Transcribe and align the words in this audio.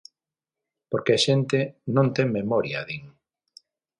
Porque 0.89 1.11
a 1.13 1.21
xente 1.25 1.59
"non 1.95 2.07
ten 2.15 2.27
memoria", 2.39 2.79
din. 2.89 3.03